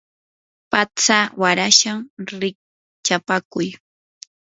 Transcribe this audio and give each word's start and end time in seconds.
patsa 0.71 1.19
warashnam 1.41 1.99
rikchapakuy. 2.41 3.67